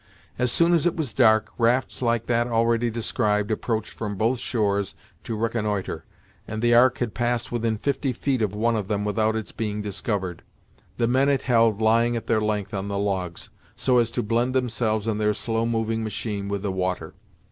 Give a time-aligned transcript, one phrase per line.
[0.39, 4.95] As soon as it was dark, rafts like that already described approached from both shores
[5.23, 6.05] to reconnoitre,
[6.47, 9.83] and the Ark had passed within fifty feet of one of them without its being
[9.83, 10.41] discovered;
[10.97, 14.55] the men it held lying at their length on the logs, so as to blend
[14.55, 17.13] themselves and their slow moving machine with the water.